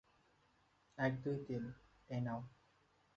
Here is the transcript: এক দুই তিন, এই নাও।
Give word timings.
এক 0.97 1.13
দুই 1.23 1.37
তিন, 1.47 1.63
এই 2.09 2.21
নাও। 2.21 2.39